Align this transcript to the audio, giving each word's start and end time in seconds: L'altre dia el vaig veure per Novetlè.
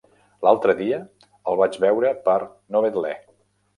L'altre 0.45 0.73
dia 0.79 0.97
el 1.53 1.59
vaig 1.61 1.77
veure 1.85 2.15
per 2.29 2.39
Novetlè. 2.77 3.13